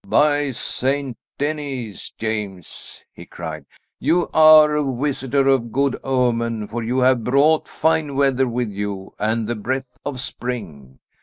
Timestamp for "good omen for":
5.71-6.81